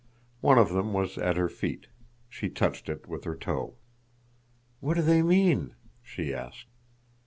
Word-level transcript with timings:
One 0.39 0.57
of 0.57 0.73
them 0.73 0.93
was 0.93 1.19
at 1.19 1.37
her 1.37 1.47
feet. 1.47 1.85
She 2.27 2.49
touched 2.49 2.89
it 2.89 3.07
with 3.07 3.23
her 3.23 3.35
toe. 3.35 3.75
"What 4.79 4.95
do 4.95 5.03
they 5.03 5.21
mean?" 5.21 5.75
she 6.01 6.33
asked. 6.33 6.65